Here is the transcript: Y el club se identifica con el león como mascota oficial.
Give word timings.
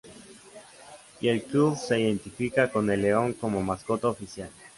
Y 1.19 1.27
el 1.27 1.43
club 1.43 1.77
se 1.77 1.99
identifica 1.99 2.71
con 2.71 2.89
el 2.89 3.03
león 3.03 3.33
como 3.33 3.61
mascota 3.61 4.07
oficial. 4.07 4.49